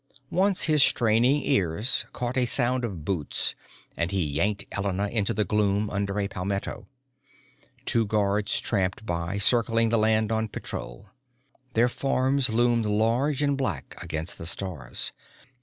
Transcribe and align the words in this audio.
Once 0.31 0.63
his 0.63 0.81
straining 0.81 1.43
ears 1.45 2.05
caught 2.11 2.35
a 2.35 2.47
sound 2.47 2.83
of 2.83 3.05
boots 3.05 3.53
and 3.95 4.09
he 4.09 4.23
yanked 4.23 4.65
Elena 4.71 5.07
into 5.09 5.31
the 5.31 5.45
gloom 5.45 5.91
under 5.91 6.19
a 6.19 6.27
palmetto. 6.27 6.87
Two 7.85 8.07
guards 8.07 8.59
tramped 8.59 9.05
by, 9.05 9.37
circling 9.37 9.89
the 9.89 9.99
land 9.99 10.31
on 10.31 10.47
patrol. 10.47 11.11
Their 11.75 11.87
forms 11.87 12.49
loomed 12.49 12.85
huge 12.87 13.43
and 13.43 13.55
black 13.55 13.93
against 14.01 14.39
the 14.39 14.47
stars. 14.47 15.11